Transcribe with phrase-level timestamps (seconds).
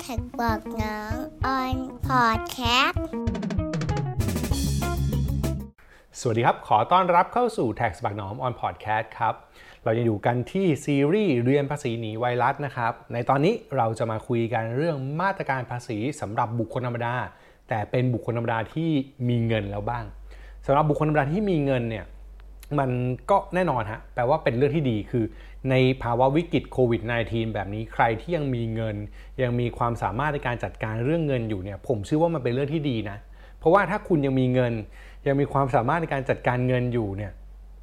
[0.00, 1.14] แท็กบอกน้อง
[1.46, 1.76] ออน
[2.06, 3.04] พอดแคสต์
[6.20, 9.34] สวัสดีครับ ขอต้อนรับเข้าสู่ Tax บักหนอม on podcast ครับ
[9.84, 17.14] เรายังอยู่กันที่ซีรีส์เรียนภาษีหนีไวรัสนะครับ ในตอนนี้เราจะมาคุยกันเรื่องมาตรการภาษีสำหรับบุคคลธรรมดา
[17.68, 18.90] แต่เป็นบุคคลธรรมดาที่
[19.28, 20.04] มีเงินแล้วบ้าง
[20.66, 22.06] สำหรับบุคคลธรรมดาที่มีเงินเนี่ย
[22.78, 22.90] มัน
[23.30, 25.24] ก็แน่นอนฮะแปลว่าเป็นเรื่องที่ดีคือ
[25.70, 28.96] ในภาวะวิกฤตโควิด -19 แบบนี้ใครที่ยังมีเงิน
[29.42, 33.18] ยังมีความสามารถในการจัดการเรื่องเงินอยู่เนี่ยผมเชื่อว่ามันเป็นเรื่องที่ดีนะ
[33.58, 34.72] เพราะว่าถ้าคุณยังมีเงิน
[35.26, 37.32] ยังมีความสามารถในการจัดการเงินอยู่เนี่ย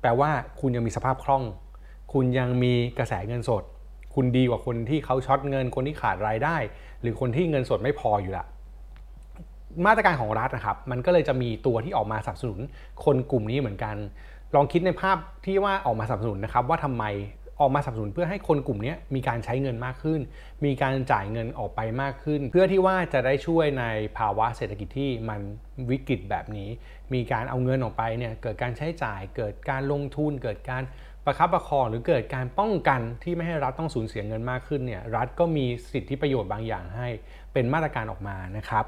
[0.02, 1.44] แปลว่าคุณยังมีสภาพคล่อง
[2.14, 3.64] คุณยังมีกระแสเงินสด
[4.16, 6.56] คุณดีกว่าคนที่เขาช็อตเงิน คนที่ขาดรายได้
[7.02, 8.46] หรือคนที่เงินสดไม่พออยู่ละ
[9.86, 12.60] มาตรการของรัฐนะครับมันก็เลยจะมีตัวที่ออกมาสนับสนุน
[13.06, 13.96] คนกลุ่มนี้เหมือนกัน
[14.56, 17.04] ลองคิดในภาพที่ว่าออกมาสนับสนุนนะครับว่าทำไม
[17.60, 20.22] ออกมาสนับสนุนเพื่อให้คนกลุ่มนี้มีการใช้เงินมากขึ้น
[20.66, 23.86] มีการจ่ายเงินออกไปมากขึ้น เพื่อที่ว่าจะได้ช่วยใน
[24.18, 25.42] ภาวะเศรษฐกิจที่มัน
[25.90, 26.70] วิกฤตแบบนี้
[27.14, 30.84] มีการเอาเงินออกไปเนี่ยเกิดการใช้จ่าย เกิดการลงทุน เกิดการ
[31.26, 37.08] ประคับประคองหรือเกิดการป้องกันที่ไม่ให้รัฐต้องสูญเสียเงินมากขึ้นเนี่ยรัฐก็มีสิทธิประโยชน์บางอย่างให้
[37.54, 38.86] เป็นมาตรการออกมานะครับ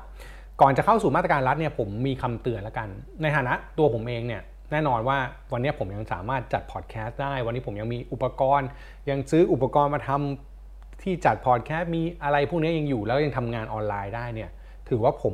[0.61, 2.89] ก่อนจะเข้าสู่มาตรการรัฐเนี่ยผมมีคำเตือนล้วกัน
[3.21, 4.41] ในฐานะตัวผมเองเนี่ย
[4.71, 5.17] แน่นอนว่า
[5.51, 8.67] วันนี้ผมยังสามารถจัดพอดแคสต์ได้ วันนี้ผมยังมีอุปกรณ์
[9.09, 14.49] ยังซื้ออุปกรณ์มาทำที่จัดพอดแคสต์มีอะไรพวกนี้ยังอยู่แล้วยังทำงานออนไลน์ได้เนี่ย
[14.89, 15.33] ถือว่าผม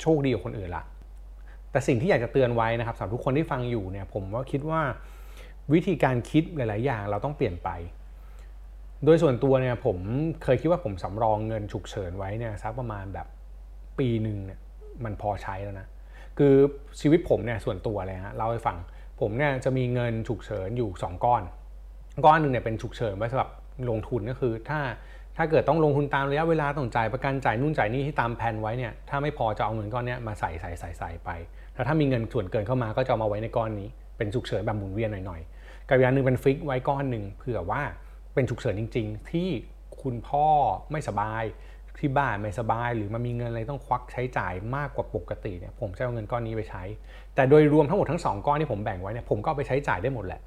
[0.00, 0.84] โชคดีกว่าคนอื่นละ
[1.70, 4.80] แต่สิ่งที่อยากจะเตือนไว้นะครับสำหรับทุกคนที่ฟังอยู่เนี่ยผมว่าคิดว่า
[5.72, 7.68] วิธีการคิดหลาย ๆ อย่างเราต้องเปลี่ยนไป
[9.04, 9.98] โดยส่วนตัวเนี่ยผม
[10.42, 13.26] เคยคิดว่าผมสำรองเงินฉุกเฉินไว้เนี่ยสักประมาณแบบ
[13.98, 14.60] ปีหนึ่งเนี่ย
[15.04, 15.86] มันพอใช้แล้วนะ
[16.38, 16.54] คือ
[17.00, 18.76] ชีวิตผมเนี่ยส่วนตัวเลยฮะเล่าให้ฟัง
[19.20, 21.42] ผมเนี่ยจะมีเงินฉุกเฉินอยู่ 2 ก้อน
[22.24, 23.50] ก้อนหนึ่งเนี่ยเป็นฉุกเฉินไว้สำหรับ
[23.90, 24.80] ลงทุนก็คือ ถ้า
[25.36, 31.30] ถ้าเกิดต้องลงทุนตามระยะเวลาต้องจ่ายประกันจ่ายนู่นจ่ายนี่ที่ตามแผนไว้เนี่ยถ้าไม่พอจะเอาเงินก้อนนี้มาใส่ใส่ใส่ใส่ไป
[31.74, 37.82] แล้วถ้ามีเงินส่วนเกินเข้ามาก็จะเอามาไว้ในก้อนนี้เป็นฉุกเฉินแบบหมุนเวียนหน่อยๆกับอีกอย่างหนึ่งเป็นฟิกไว้ก้อนหนึ่งเผื่อว่า
[38.34, 39.48] เป็นฉุกเฉินจริง ๆ ที่
[40.02, 40.46] คุณพ่อ
[40.92, 41.42] ไม่สบาย
[41.98, 46.82] ที่บ้านไม่สบาย หรือมันมีเงินอะไรต้องควักใช้จ่ายมากกว่าปกติเนี่ยผมจะเอาเงินก้อนนี้ไปใช้
[47.34, 50.40] แต่โดยรวมทั้งหมดทั้ง 2 ก้อนที่ผมแบ่งไว้เนี่ยผมก็ไปใช้จ่ายได้หมดแหละ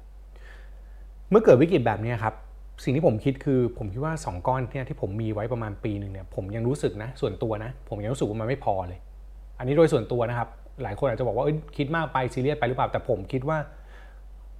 [1.30, 2.34] เมื่อเกิดวิกฤตแบบนี้ครับ
[2.84, 8.98] สิ่งที่ผมคิดคือผมคิดว่า 2 ก้อนเนี่ยที่ผมมีไว้ประมาณปีหนึ่งเนี่ยผมยังรู้สึกนะส่วนตัวนะ ผมยังรู้สึกว่ามันไม่พอเลย
[9.58, 10.48] อันนี้โดยส่วนตัวนะครับ
[10.82, 11.44] หลายคนอาจจะบอกว่า
[11.76, 13.58] คิดมากไปซีเรียสไปหรือเปล่าแต่ผมคิดว่า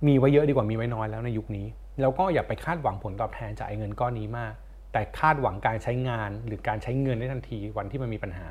[0.07, 1.67] มีไว้เยอะดีกว่ามีไว้น้อยแล้วในยุคนี้
[2.01, 4.53] แล้วก็อย่าไปคาดหวังผลตอบแทนจากเงินก้อนนี้มาก
[4.95, 8.49] แต่คาดหวังการใช้งานหรือการใช้เงินได้ทันทีวันที่มันมีปัญหา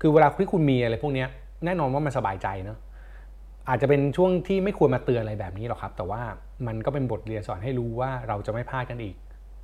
[0.00, 1.24] คือเวลาที่คุณมีอะไรพวกนี้
[1.64, 2.78] แน่นอนว่ามันสบายใจเนาะ
[3.68, 6.22] อาจจะเป็นช่วงที่ไม่ควรมาเตือนอะไรแบบนี้หรอกครับ แต่ว่า
[6.66, 9.16] มันก็เป็นบทเรียนสอนให้รู้ว่าเราจะไม่พลาดกันอีก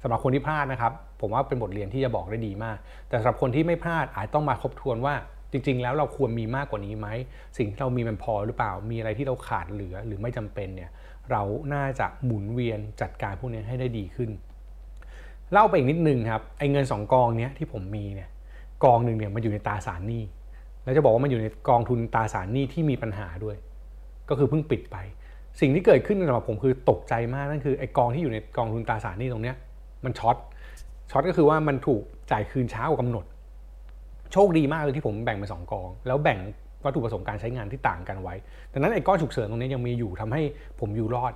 [0.03, 2.77] สำหรับคนที่พลาดนะครับ ผมว่าเป็นบทเรียนที่จะบอกได้ดีมาก
[3.09, 5.15] แต่สำหรับคนที่ไม่พลาดอาจต้องมาทบทวนว่า
[5.53, 7.09] จริง ๆ แล้วเราควรมีมากกว่านี้ไหม
[7.59, 10.91] สิ่งที่เรามีมันพอหรือเปล่า มีอะไรที่เราขาดเหลือหรือไม่จำเป็นเนี่ย
[11.31, 11.43] เรา
[11.75, 14.31] น่าจะหมุนเวียนจัดการพวกนี้ให้ได้ดีขึ้น
[15.53, 18.29] เล่าไปอีกนิดนึงครับไอ้เงิน 2 กองเนี้ยที่ผมมีเนี่ย
[18.85, 20.23] กองหนึ่งเนี่ยมันอยู่ในตาสารหนี้
[20.85, 23.57] แล้วจะบอกว่ามันอยู่ในกองทุนตาสารหนี้ที่มีปัญหาด้วย
[24.29, 24.97] ก็คือเพิ่งปิดไป
[25.61, 29.57] สิ่งที่เกิดขึ้นสำหรับผมคือตกใจมากนั่นคือไอ้กองที่อยู่ในกองทุนตาสารหนี้ตรงเนี้ย
[30.05, 30.37] มันช็อต
[31.11, 33.25] ช็อตก็คือว่ามันถูกจ่ายคืนช้ากว่ากำหนด
[34.33, 36.39] โชคดีมากเลยที่ผมแบ่งเป็นสองกอง แล้วแบ่ง
[36.85, 38.35] วัตถุประสงค์การใช้งานที่ต่างกันไว้
[38.73, 40.43] ดังนั้นไอ้ก้อนฉุกเฉินตรงนี้ยังมีอยู่ทำให้
[40.81, 41.33] ผมอยู่รอด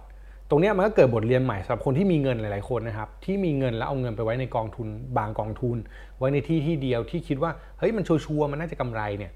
[0.52, 5.76] ตรงนี้มันก็เกิดบทเรียนใหม่สำหรับคนที่มีเงินหลายๆคนนะครับที่มีเงินแล้วเอาเงินไปไว้ในกองทุน บางกองทุน
[6.18, 9.32] ไว้ในที่ที่เดียวที่คิดว่าเฮ้ยมันชัวร์มันน่าจะกำไรเนี่ย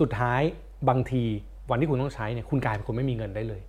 [0.00, 0.42] สุดท้าย
[0.88, 1.22] บางที
[1.70, 3.62] วันที่คุณต้องใช้เนี่ยคุณกลายเป็นคนไม่มีเงินได้เลย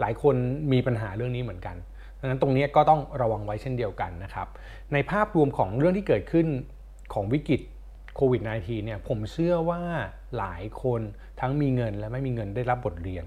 [0.00, 0.34] หลายคน
[0.72, 1.76] มีปัญหาเรื่องนี้เหมือนกัน
[2.18, 4.46] ดังนั้นตรงนี้ก็ต้องระวังไว้เช่นเดียวกันนะครับ
[4.92, 6.46] ในภาพรวมของเรื่องที่เกิดขึ้น
[7.14, 7.60] ของวิกฤต
[8.16, 9.80] โควิด -19 เนี่ยผมเชื่อว่า
[10.38, 11.00] หลายคน
[11.40, 13.24] ทั้งมีเงินและไม่มีเงินได้รับบทเรียน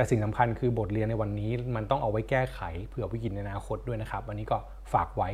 [0.00, 4.58] แต่สิ่งสำคัญคือบทเรียนในวันนี้มันต้องเอาไว้แก้ไขเผื่อวิกฤตในอนาคตด้วยนะครับวันนี้ก็
[4.92, 5.30] ฝากไว้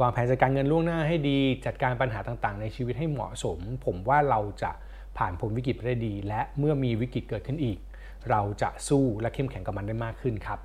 [0.00, 4.70] วางแผนจัดการเงินล่วงหน้าให้ดี จัดการปัญหาต่างๆ ในชีวิตให้เหมาะสม ผมว่าเราจะ
[5.18, 7.78] ผ่านพ้นวิกฤตไปได้ดี และเมื่อมีวิกฤตเกิดขึ้นอีก
[8.30, 10.58] เราจะสู้และเข้มแข็งกับมันได้มากขึ้นครับ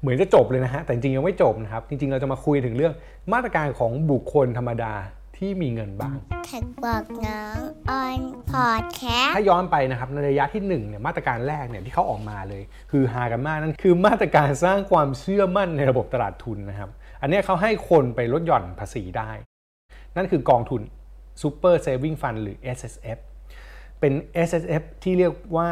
[0.00, 2.94] เหมือนจะจบเลยนะฮะแต่จริงยังไม่จบนะครับจริงๆเราจะมาคุยถึงเรื่อง
[3.32, 4.92] มาตรการของบุคคลธรรมดา
[5.36, 6.16] ที่มีเงินบ้าง
[6.46, 7.58] แท็กบอกน้อง
[7.90, 8.20] ออน
[8.50, 16.90] พอดแคสต์ถ้าย้อนไปนะครับในระยะที่1เนี่ยมาตรการแรกเนี่ยที่เขาออกมาเลย คือฮากันมากนั่นคือมาตรการสร้างความเชื่อมั่นในระบบตลาดทุนนะครับ
[17.20, 19.30] อันเนี้ยเขาให้คนไปลดหย่อนภาษีได้
[20.16, 20.80] นั่นคือกองทุน
[21.42, 23.18] Super Saving Fund หรือ S S F
[24.00, 24.12] เป็น
[24.48, 25.68] S S F ที่เรียกว่า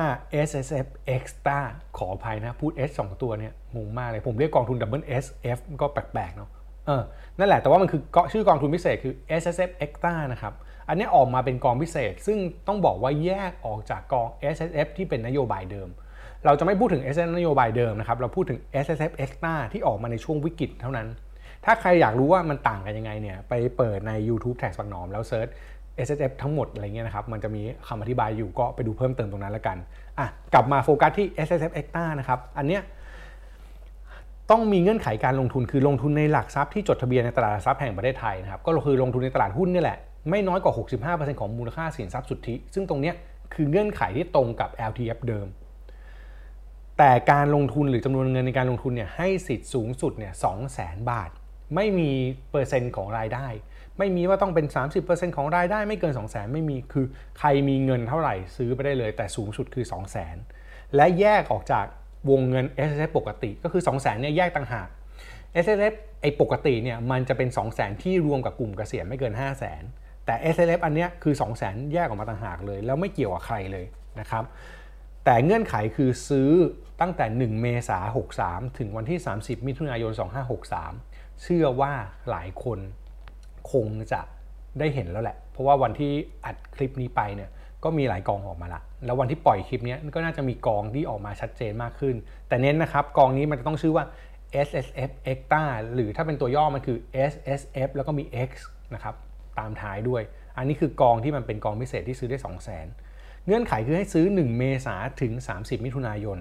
[0.48, 0.86] S S F
[1.16, 1.58] Extra
[1.98, 5.24] ขออภัยนะพูด S 2 ตัวเนี่ยงงมากเลยผมเรียกกองทุน Double S
[5.56, 6.50] F ก็แปลกๆเนาะ
[6.86, 7.02] เออ
[7.38, 8.00] นั่นแหละแต่ว่ามันคือ
[8.32, 10.54] ชื่อกองทุนพิเศษคือ S S F Extra นะครับ
[10.88, 15.88] อันนี้ออกมาเป็นกองพิเศษ ซึ่งต้องบอกว่าแยกออกจากกอง S S F ที่เป็นนโยบายเดิม
[16.44, 21.08] เราจะไม่พูดถึง S S F นโยบายเดิมนะครับเราพูดถึง S S F Extra ที่ออกมาในช่วงวิกฤตเท่านั้น
[21.64, 25.48] ถ้าใครอยากรู้ว่ามันต่างกันยังไงเนี่ยไปเปิดใน YouTube TaxBugnoms แล้ว search
[26.06, 29.76] S S F ทั้งหมดอะไรเงี้ยนะครับมันจะมีคำอธิบายอยู่ก็ไปดูเพิ่มเติมตรงนั้นแล้วกัน
[30.18, 32.82] อะกลับมาโฟกัสที่ S S F Extra นะครับอันเนี้ย
[34.50, 39.98] ต้องมีเงื่อนไขการลงทุนคือลงทุนในหลักทรัพย์ที่จดทะเบียนในตลาดหลักทรัพย์แห่งประเทศไทยนะครับก็คือลงทุนในตลาดหุ้นนี่แหละ
[40.30, 40.74] ไม่น้อยกว่า
[41.16, 43.12] 65%ของมูลค่าสินทรัพย์สุทธิ ซึ่งตรงนี้
[43.54, 45.46] คือเงื่อนไขที่ตรงกับ LTF เดิม
[46.98, 50.32] แต่การลงทุนหรือจำนวนเงินในการลงทุนเนี่ยให้สิทธิ์สูงสุดเนี่ย
[50.70, 51.30] 200,000บาท
[51.74, 52.10] ไม่มี
[52.50, 53.46] เปอร์เซ็นต์ของรายได้
[53.98, 54.66] ไม่มีว่าต้องเป็น
[55.02, 57.06] 30%ของรายได้ไม่เกิน 200,000 ไม่มีคือ
[57.38, 59.84] ใครมีเงินเท่าไหร่ซื้อไปได้เลย แต่สูงสุดคือ
[60.40, 61.86] 200,000และแยกออกจาก
[62.30, 64.88] วงเงิน S S F ปกติก็คือ 200,000เนี่ยแยกต่างหาก
[65.64, 69.34] S S F ไอ้ปกติเนี่ยมันจะเป็น 200,000ที่รวมกับกลุ่มเกษียณไม่เกิน
[69.80, 73.86] 500,000แต่ S S F อันเนี้ยคือ 200,000แยกออกมาต่างหากเลย แล้วไม่เกี่ยวกับใครเลย
[74.20, 74.44] นะครับ
[75.24, 76.50] แต่เงื่อนไขคือซื้อ
[77.00, 78.06] ตั้งแต่ 1 เมษายน
[78.38, 80.12] 63 ถึงวันที่ 30 มิถุนายน
[80.76, 81.92] 2563 เชื่อว่า
[82.30, 82.78] หลายคน
[83.72, 84.20] คงจะ
[84.78, 86.12] ได้เห็นแล้วแหละ เพราะว่าวันที่
[86.44, 87.50] อัดคลิปนี้ไปเนี่ย
[87.84, 92.14] ก็มีหลายกองออกมาละ แล้ววันที่ปล่อยคลิปนี้ก็น่าจะมีกองที่ออกมาชัดเจนมากขึ้น
[92.48, 94.04] แต่เน้นนะครับกองนี้มันจะต้องชื่อว่า
[94.66, 95.64] SSF Extra
[95.94, 96.98] หรือถ้าเป็นตัวย่อมันคือ
[97.30, 98.50] SSF แล้วก็มี X
[98.94, 99.14] นะครับ
[99.58, 100.22] ตามท้ายด้วย
[100.56, 106.38] อันนี้คือกองที่มันเป็นกองพิเศษที่ซื้อได้ 2 0 0 0 0 0เงื่อนไขคือให้ซื้อ 1 เมษาถึง 30 มิถุนายน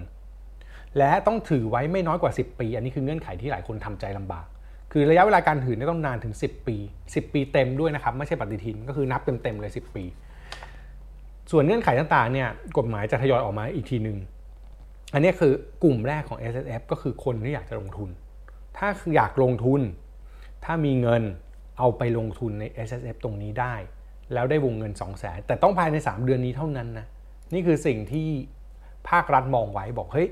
[0.98, 4.46] และต้องถือไว้ไม่น้อยกว่า 10 ปี อันนี้คือเงื่อนไขที่หลายคนทำใจลำบาก
[4.92, 10.04] คือระยะเวลาการถือต้องนานถึง 10 ปี 10 ปีเต็มด้วยนะครับ ไม่ใช่ปฏิทินก็คือนับเต็มๆเลย 10 ปี
[11.50, 12.48] ส่วนเงื่อนไขต่างๆเนี่ย
[12.78, 14.18] กฎหมายจะทยอยออกมาอีกทีหนึ่ง
[15.12, 15.52] อันนี้คือ
[15.84, 18.08] กลุ่มแรกของ S S F ก็คือคนที่อยากจะลงทุน
[18.76, 19.80] ถ้าอยากลงทุน
[20.64, 21.22] ถ้ามีเงิน
[21.78, 23.74] เอาไปลงทุนใน S S F ตรงนี้ได้
[24.32, 27.06] แล้วได้วงเงิน 2 0 0แสนแต่ต้องภายใน 3 เดือนนี้เท่านั้นนะ
[27.54, 28.28] นี่คือสิ่งที่
[29.08, 30.28] ภาครัฐมองไว้บอกเฮ้ย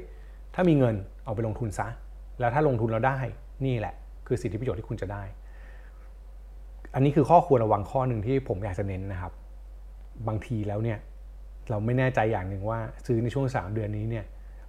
[0.54, 1.88] ถ้ามีเงินเอาไปลงทุนซะ
[2.40, 3.18] แล้วถ้าลงทุนแล้วได้
[3.66, 3.94] นี่แหละ
[4.26, 5.22] คือสิทธิประโยชน์ที่คุณจะได้
[6.94, 9.32] อันนี้คือข้อควรระวังข้อหนึ่งที่ผมอยากจะเน้นนะครับ
[10.28, 10.98] บางทีแล้วเนี่ย
[11.70, 14.24] เราไม่แน่ใจอย่างหนึ่งว่าซื้อในช่วง 3 เดือนนี้เนี่ย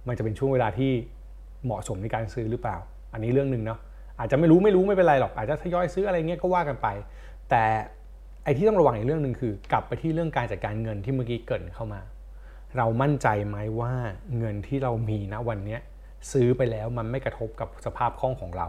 [0.06, 0.90] มันจะเป็นช่วงเวลาที่
[1.64, 2.76] เหมาะสมในการซื้อหรือเปล่า
[3.12, 3.78] อันนี้เรื่องหนึ่งเนาะ
[4.18, 6.88] อาจจะไม่รู้ไม่รู้ไม่เป็นไรหรอกอาจจะทยอยซื้ออะไรเงี้ยก็ว่ากันไป
[7.50, 7.64] แต่
[8.44, 12.00] ไอ้ที่ต้องระวังอีกเรื่องหนึ่งคือ กลับไปที่เรื่องการจัดการเงินที่เมื่อกี้เกิดเข้ามา
[12.76, 13.92] เรามั่นใจไหมว่า
[14.38, 15.78] เงินที่เรามีณวันนี้
[16.32, 18.68] ซื้อไปแล้วมันไม่กระทบกับสภาพคล่องของเรา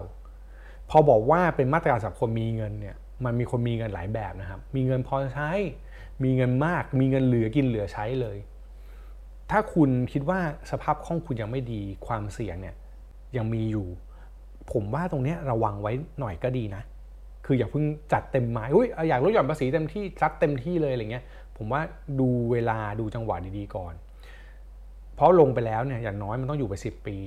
[0.89, 2.95] พอบอกว่าเป็นมาตรการสำหรับคนมีเงินเนี่ย
[3.25, 5.51] มันมีคนมีเงินหลายแบบนะครับ มีเงินพอใช้
[6.23, 8.37] มีเงินมาก มีเงินเหลือกินเหลือใช้เลย
[9.51, 10.39] ถ้าคุณคิดว่า
[10.71, 12.75] สภาพคล่องคุณยังไม่ดีความเสี่ยงเนี่ย
[13.37, 13.87] ยังมีอยู่
[14.71, 16.83] ผมว่าตรงนี้ระวังไว้หน่อยก็ดีนะ
[17.45, 21.23] คืออย่าเพิ่งจัดเต็มไม้อุ้ยอยากลดหย่อนภาษีเต็มที่ซัดเต็มที่เลยอะไรเงี้ย
[21.57, 21.81] ผมว่า
[22.19, 23.93] ดูเวลาดูจังหวะดีๆก่อน
[25.15, 27.17] เพราะลงไปแล้วเนี่ยอย่างน้อยมันต้องอยู่ไป 10 ปี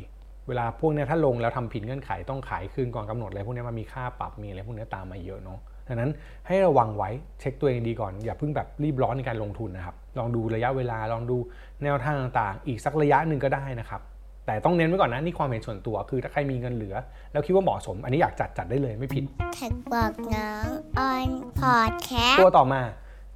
[0.48, 6.10] เวลาพวกนี้ถ้าลงแล้วทำผิดเงื่อนไขต้องขายคืนก่อนกำหนดอะไรพวกนี้มันมีค่าปรับมีอะไรพวกนี้ตามมาเยอะเนาะ ดังนั้น
[6.46, 7.10] ให้ระวังไว้
[7.40, 11.36] เช็คตัวเองดีก่อน อย่าเพิ่งแบบรีบร้อนในการลงทุนนะครับ ลองดูระยะเวลาลองดู
[11.84, 14.00] แนวทางต่างๆ อีกสักระยะหนึ่งก็ได้นะครับ
[14.46, 16.94] แต่ต้องเน้นไว้ก่อนนะนี่ความเห็นส่วนตัวคือถ้าใครมีเงินเหลือ
[17.32, 19.24] แล้วคิดว่าเหมาะสม อันนี้อยากจัดจัดได้เลยไม่ผิด
[19.54, 20.68] แท็กบอกน้อง
[20.98, 22.82] ออนพอดแคสตัวต่อมา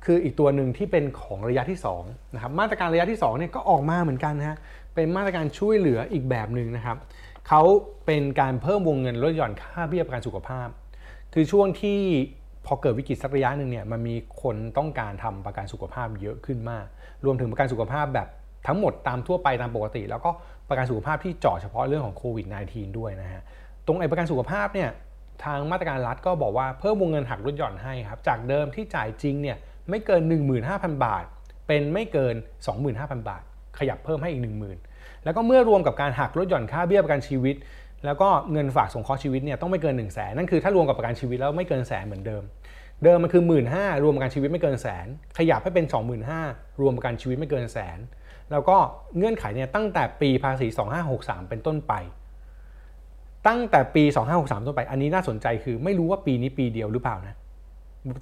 [0.05, 4.57] คืออีกตัวหนึ่งที่เป็นของระยะที่2นะครับมาตรการระยะที่2เนี่ยก็ออกมาเหมือนกันนะฮะ
[4.95, 6.97] เป็นมาตรการช่วยเหลืออีกแบบหนึ่งนะครับ
[7.49, 7.62] เขา
[8.07, 10.69] เป็นการเพิ่มวงเงินลดหย่อนค่าเบี้ยประกันสุขภาพ
[11.35, 12.00] คือช่วงที่
[12.67, 16.87] พอเกิดวิกฤตสักระยะหนึ่งเนี่ยมันมีคนต้องการทำประกันสุขภาพเยอะขึ้นมาก
[17.25, 18.29] รวมถึงประกันสุขภาพแบบ
[18.67, 20.31] ทั้งหมดตามทั่วไปตามปกติ แล้วก็
[20.69, 23.43] ประกันสุขภาพที่เจาะเฉพาะเรื่องของโควิด -19 ด้วยนะฮะ
[23.87, 24.90] ตรงไอ้ประกันสุขภาพเนี่ย
[25.45, 29.57] ทางมาตรการรัฐก็บอกว่าเพิ่มวงเงินหักลดหย่อนให้ครับจากเดิมที่จ่ายจริงเนี่ย
[29.90, 30.23] ไม่เกิน
[30.62, 31.25] 15,000 บาท
[31.67, 32.35] เป็นไม่เกิน
[32.83, 33.43] 25,000 บาท
[33.79, 34.43] ขยับเพิ่มให้อีก
[34.83, 37.57] 10,000 แล้วก็เมื่อรวมกับการหักลดหย่อนค่าเบี้ยประกันชีวิต
[38.04, 42.42] แล้วก็เงินฝากสงเคราะห์ชีวิตเนี่ยต้องไม่เกิน1 0 0 0 0แสนนั่นคือถ้ารวมกับประกันชีวิตแล้วไม่เกินแสนเหมือนเดิม
[43.04, 43.64] เดิมมันคือ 1 5ื่น
[44.04, 45.07] รวมประกันชีวิตไม่เกินแสน
[45.38, 45.87] ขยับให้เป็น
[46.33, 47.99] 25,000รวมประกันชีวิตไม่เกินแสน
[48.50, 48.76] แล้วก็
[49.16, 50.66] เงื่อนไขเนี่ยตั้งแต่ปีภาษี
[51.09, 51.92] 2563 เป็นต้นไป
[53.47, 57.37] ตั้งแต่ปี 2563 ต้นไป อันนี้น่าสนใจคือไม่รู้ว่าปีนี้ปีเดียวหรือเปล่านะ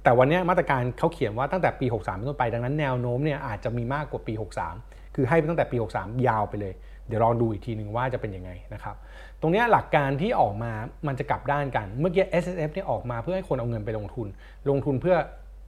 [0.03, 4.33] แต่วันนี้มาตรการเขาเขียนว่าตั้งแต่ปี 63 เป็นต้นไป ดังนั้นแนวโน้มเนี่ยอาจจะมีมากกว่าปี
[4.73, 6.73] 63 คือให้ไปตั้งแต่ปี 63 ยาวไปเลย
[7.07, 8.95] เดี๋ยวลองดูอีกทีหนึ่งว่าจะเป็นยังไงนะครับ
[9.41, 10.71] ตรงนี้หลักการที่ออกมา
[11.07, 14.27] มันจะกลับด้านกัน เมื่อกี้ S S F เนี่ยออกมาเพื่อให้คนเอาเงินไปลงทุน
[14.69, 15.15] ลงทุนเพื่อ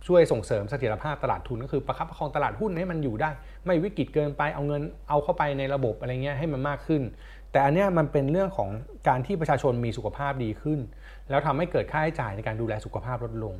[0.08, 3.30] ช่วยส่งเสริมเสถียรภาพตลาดทุนก็คือประคับประคองตลาดหุ้นให้มันอยู่ได้
[3.66, 7.02] ไม่วิกฤตเกินไปเอาเงินเอาเข้าไปในระบบอะไรเงี้ยให้มันมากขึ้น
[7.52, 8.70] แต่อันเนี้ยมันเป็นเรื่องของ
[9.08, 10.80] การที่ประชาชนมีสุขภาพดีขึ้น
[11.30, 13.56] แล้วทำให้เกิดค่าใช้จ่ายในการดูแลสุขภาพลดลง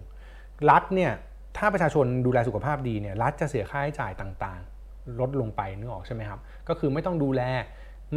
[0.70, 1.12] รัฐเนี่ย
[1.58, 6.40] ถ้าประชาชนดูแลสุขภาพดีเนี่ยรัฐจะเสียค่าใช้จ่ายต่างๆ ลดลงไปนึกออกใช่ไหมครับ
[6.70, 7.42] ก็คือไม่ต้องดูแล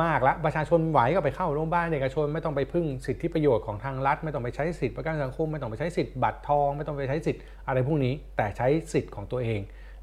[0.02, 9.60] มากละประชาชนไหวก็ไปเข้าโรงพยาบาลเอกชนไม่ต้องไปพึ่งสิทธิประโยชน์ของทางรัฐ ไม่ต้องไปใช้สิทธิประกันสังคมไม่ต้องไปใช้สิทธิบัตรทอง ไม่ต้องไปใช้สิทธิอะไรพวกนี้ แต่ใช้สิทธิของตัวเอง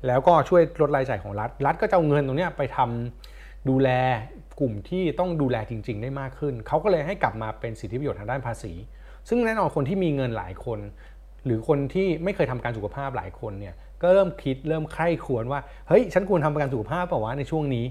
[0.07, 3.89] แล้วก็ช่วยลดรายจ่ายของรัฐ รัฐก็จะเอาเงินตรงนี้ไปทำดูแล
[4.59, 8.73] กลุ่มที่ต้องดูแลจริง ๆ ได้มากขึ้น เขาก็เลยให้กลับมาเป็นสิทธิประโยชน์ทางด้านภาษี
[9.29, 10.79] ซึ่งแน่นอนคนที่มีเงินหลายคน
[11.45, 17.85] หรือคนที่ไม่เคยทำการสุขภาพหลายคนเนี่ยก็เริ่มคิดเริ่มใคร่ควรว่าเฮ้ยฉันควรทำประกันสุขภาพเปล่าวะในช่วงนี้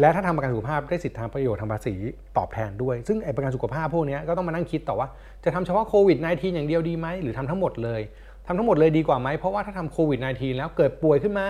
[0.00, 1.94] และถ้าทำประกันสุขภาพได้สิทธิทางประโยชน์ทางภาษี
[2.38, 5.08] ตอบแทนด้วย ซึ่งไอ้ประกันสุขภาพพวกนี้ก็ต้องมานั่งคิดต่อว่า
[5.44, 8.00] จะทำเฉพาะโควิด -19 อย่างเดียวดีไหมหรือทำทั้งหมดเลย
[8.46, 11.46] ทำทั้งหมดเลยดีกว่าไหมเพราะว่าถ้าทำโควิด -19 แล้วเกิดป่วยขึ้นมา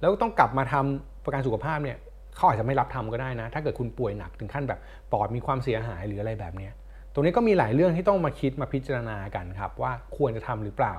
[0.00, 1.96] แล้วต้องกลับมาทำประกันสุขภาพเนี่ย
[2.36, 4.80] เขาอาจจะไม่รับทำก็ได้นะ ถ้าเกิดคุณป่วยหนักถึงขั้นแบบ
[5.12, 6.68] ปอดมีความเสียหายหรืออะไรแบบนี้
[7.12, 10.94] ตรงนี้ก็มีหลายเรื่องที่ต้องมาคิดมาพิจารณากันครับว่าควรจะทำหรือเปล่า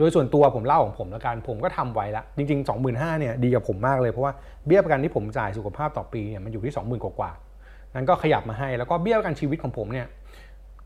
[0.00, 4.32] โดยส่วนตัวผมเล่าของผมแล้วกันผมก็ทำไว้ละจริง ๆ 25,000เนี่ยดีกับผมมากเลยเพราะว่า
[4.66, 10.06] เบี้ยประกันที่ผมจ่ายสุขภาพต่อปีเนี่ยมันอยู่ที่ 20,000 กว่าๆนั้นก็ขยับมาให้แล้วก็เบี้ยประกันชีวิตของผมเนี่ย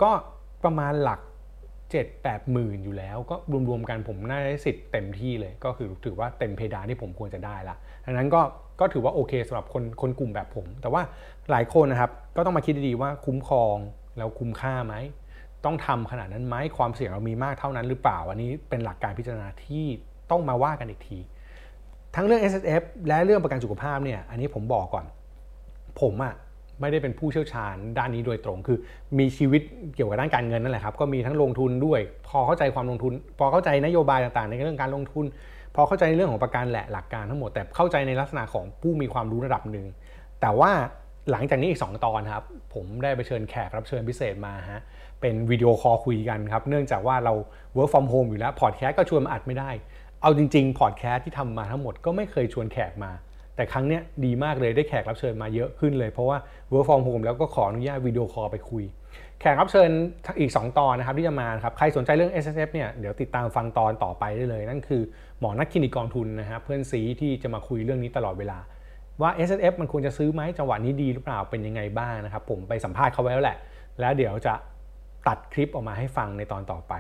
[0.03, 0.11] ก็
[0.65, 1.21] ประมาณหลัก
[1.89, 3.37] 7 8หมื่นอยู่แล้วก็
[3.69, 8.41] รวมๆกันผมน่าได้สิทธิ์เต็มที่เลย ก็คือถือว่าเต็มเพดานที่ผมควรจะได้ละดังนั้นก็
[8.81, 11.03] ก็ถือว่าโอเคสำหรับคนคนกลุ่มแบบผม แต่ว่า
[11.51, 13.77] หลายคนนะครับก็ต้องมาคิดดีๆว่าคุ้มครอง
[14.19, 14.95] แล้วคุ้มค่าไหม
[15.67, 19.85] ต้องทำขนาดนั้นไหมความเสี่ยงเรามีมากเท่านั้นหรือเปล่า อันนี้เป็นหลักการพิจารณาที่
[20.31, 21.19] ต้องมาว่ากันอีกที
[22.15, 25.05] ทั้งเรื่อง S S F และเรื่องประกันสุขภาพเนี่ยอันนี้ผมบอกก่อน
[26.01, 26.35] ผมอะ
[26.81, 28.79] ไม่ได้เป็นผู้เชี่ยวชาญด้านนี้โดยตรง คือ
[29.19, 29.63] มีชีวิต
[29.95, 35.25] เกี่ยวกับด้านการเงินนั่นแหละครับ ก็มีทั้งลงทุนด้วย พอเข้าใจความลงทุน พอเข้าใจนโยบายต่างๆ ในเรื่องการลงทุน
[35.75, 39.87] พอเข้าใจในเรื่องของประกันแหละหลักการทั้งหมด แต่เข้าใจในลักษณะของผู้มีความรู้ระดับหนึ่ง
[40.41, 40.71] แต่ว่า
[41.31, 42.45] หลังจากนี้อีก 2 ตอนครับ
[42.75, 44.83] ผมได้ไปเชิญแขกรับเชิญพิเศษมาฮะ
[45.25, 47.35] เป็น video call คุยกันครับ เนื่องจากว่าเรา
[47.77, 49.71] work from home อยู่แล้วพอดแคสต์ก็ชวนมาอัดไม่ได้
[50.23, 53.11] เอาจริงๆพอดแคสต์ที่ทำมาทั้งหมดก็ไม่เคยชวนแขกมา
[53.57, 56.39] แต่ครั้งเนี้ยดีมากเลยได้แขกรับเชิญมาเยอะขึ้นเลย เพราะว่า
[56.73, 58.85] work from home แล้วก็ขออนุญาต video call ไปคุย
[59.41, 59.91] แขกรับเชิญ
[60.41, 65.03] อีก 2 ตอนนะครับที่จะมาครับใครสนใจเรื่อง S S F เนี่ยเดี๋ยวติดตามฟังตอนต่อไปได้เลย นั่นคือ
[65.41, 68.59] หมอนัทคลินิกกองทุนนะครับเพื่อนซี้ที่จะมาคุยเรื่องนี้ตลอดเวลา
[69.21, 73.59] ว่า S S F มันควรจะซื้อไหมจังหวะนี้ดีหรือเปล่าเป็นยังไงบ้างนะครับผมไปสัมภาษณ์เขาไว้แล้วแหละ
[74.01, 74.55] แล้วเดี๋ยวจะ
[75.29, 76.95] ตัดคลิปออกมาให้ฟังในตอนต่อไป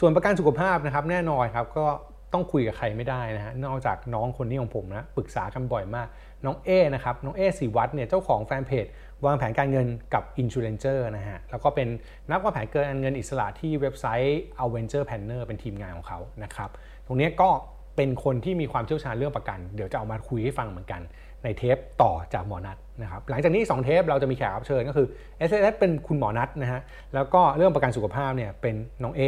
[0.00, 1.86] ส่วนประกันสุขภาพนะครับแน่นอนครับก็
[2.32, 6.08] ต้องคุยกับใครไม่ได้นะฮะนอกจากน้องคนนี้ของผมนะปรึกษากันบ่อยมาก
[6.44, 8.86] น้องเอนะครับน้องเอสีวัตเนี่ยเจ้าของแฟนเพจ
[9.24, 11.88] วางแผนการเงินกับ i n s u r a n c e r นะฮะแล้วก็เป็น
[12.30, 16.70] นักวางแผนการเงินอิสระที่เว็บไซต์ a v e n t u r Planner เป็นทีมงานของเขานะครับ
[17.06, 17.50] ตรงนี้ก็
[17.96, 21.00] เป็นคนที่มีความเชี่ยวชาญเรื่องประกัน เดี๋ยวจะเอามาคุยให้ฟังเหมือนกัน
[21.44, 25.06] ในเทปต่อจากหมอนัทนะครับหลังจากนี้ 2 เทปเราจะมีแขกรับเชิญก็คือ
[25.48, 26.80] S S เป็นคุณหมอนัทนะฮะ
[27.14, 29.22] แล้วก็เรื่องประกันสุขภาพเนี่ยเป็นน้องเอ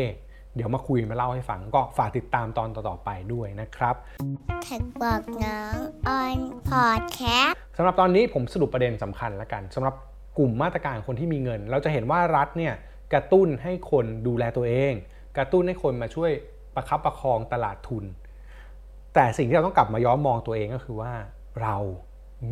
[0.56, 3.94] เดี๋ยวมาคุยมาเล่าให้ฟังก็ฝากติดตามตอนต่อๆไปด้วยนะครับ
[4.64, 5.76] แท็กบอกน้อง
[6.08, 6.38] ออน
[6.68, 9.94] พอดแคสต์สำหรับตอนนี้ผมสรุปประเด็นสำคัญแล้วกันสำหรับ
[10.38, 12.74] กลุ่มมาตรการคนที่มีเงิน เราจะเห็นว่ารัฐเนี่ย
[13.12, 14.92] กระตุ้นให้คนดูแลตัวเอง
[15.36, 16.30] กระตุ้นให้คนมาช่วย
[16.74, 18.04] ประคับประคองตลาดทุน
[19.14, 21.12] แต่สิ่งที่เราต้องกลับมาย้อนมองตัวเองก็คือว่า
[21.60, 21.76] เรา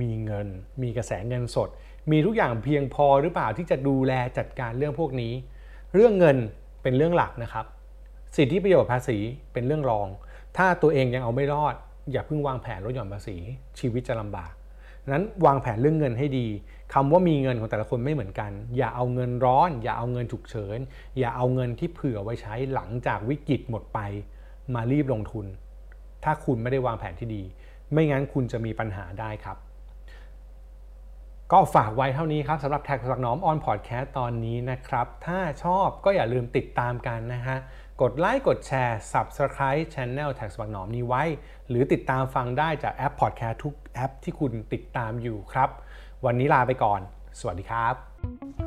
[0.00, 0.48] มีเงิน
[0.82, 1.68] มีกระแสเงินสด
[2.10, 5.32] มีทุกอย่างเพียงพอหรือเปล่าที่จะดูแลจัดการเรื่องพวกนี้
[5.94, 6.36] เรื่องเงิน
[6.82, 7.66] เป็นเรื่องหลักนะครับ
[8.36, 9.18] สิทธิประโยชน์ภาษี
[9.52, 10.08] เป็นเรื่องรอง
[10.56, 11.74] ถ้าตัวเองยังเอาไม่รอด
[12.12, 13.36] อย่าเพิ่งวางแผนลดหย่อนภาษี
[13.78, 14.52] ชีวิตจะลำบาก
[15.12, 16.46] นั้นวางแผนเรื่องเงินให้ดี
[16.94, 20.78] คำว่ามีเงินของแต่ละคนไม่เหมือนกัน อย่าเอาเงินร้อน อย่าเอาเงินฉุกเฉิน
[21.18, 23.98] อย่าเอาเงินที่เผื่อไว้ใช้หลังจากวิกฤตหมดไป
[24.74, 25.46] มารีบลงทุน
[26.24, 27.42] ถ้าคุณไม่ได้วางแผนที่ดี
[27.92, 29.56] ไม่งั้นคุณจะมีปัญหาได้ครับ
[31.52, 37.58] ก็ฝากไว้เท่านี้ครับสำหรับ TaxBugnoms on podcast ตอนนี้นะครับ ถ้าชอบก็อย่าลืมติดตามกันนะฮะ
[38.00, 41.22] กดไลค์กดแชร์ Subscribe Channel TaxBugnoms นี้ไว้
[41.68, 45.68] หรือติดตามฟังได้จากแอปพอดแคสต์ทุกแอปที่คุณติดตามอยู่ครับ
[46.24, 47.00] วันนี้ลาไปก่อน
[47.40, 47.94] สวัสดีครับ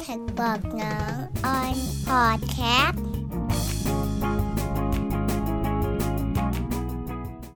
[0.01, 1.15] แท็กบอกน้อง
[1.45, 1.77] ออน
[2.07, 3.01] พอดแคสต์